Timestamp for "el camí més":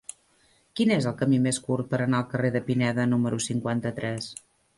1.11-1.59